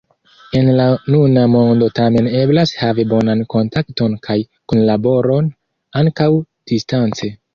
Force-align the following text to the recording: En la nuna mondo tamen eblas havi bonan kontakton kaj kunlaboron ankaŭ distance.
En 0.59 0.69
la 0.77 0.85
nuna 1.15 1.41
mondo 1.55 1.89
tamen 1.99 2.29
eblas 2.39 2.73
havi 2.79 3.05
bonan 3.11 3.43
kontakton 3.55 4.17
kaj 4.29 4.39
kunlaboron 4.73 5.53
ankaŭ 6.03 6.31
distance. 6.73 7.33